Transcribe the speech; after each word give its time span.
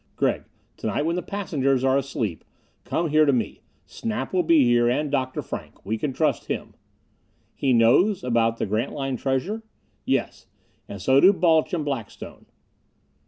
Gregg, 0.15 0.45
to 0.77 0.87
night 0.87 1.05
when 1.05 1.15
the 1.15 1.21
passengers 1.21 1.83
are 1.83 1.95
asleep, 1.95 2.43
come 2.85 3.09
here 3.09 3.23
to 3.23 3.31
me. 3.31 3.61
Snap 3.85 4.33
will 4.33 4.41
be 4.41 4.63
here, 4.63 4.89
and 4.89 5.11
Dr. 5.11 5.43
Frank. 5.43 5.85
We 5.85 5.95
can 5.99 6.11
trust 6.11 6.45
him." 6.47 6.73
"He 7.53 7.71
knows 7.71 8.23
about 8.23 8.29
about 8.53 8.57
the 8.57 8.65
Grantline 8.65 9.17
treasure?" 9.17 9.61
"Yes. 10.03 10.47
And 10.89 10.99
so 10.99 11.19
do 11.19 11.31
Balch 11.31 11.71
and 11.75 11.85
Blackstone." 11.85 12.47